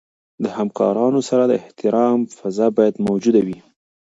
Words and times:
د 0.43 0.45
همکارانو 0.57 1.19
سره 1.29 1.43
د 1.47 1.51
احترام 1.61 2.19
فضا 2.39 2.67
باید 2.77 2.95
موجوده 3.07 3.41
وي. 3.47 3.57